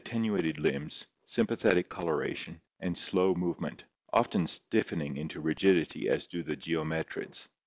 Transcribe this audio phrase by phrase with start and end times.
[0.03, 6.57] tenuated limbs, sympathetic colora tion, and slow movement, often stiffening into rigidity as do the
[6.57, 7.47] geometrids.